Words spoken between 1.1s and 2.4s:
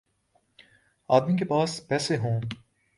آدمی کے پاس پیسے ہوں۔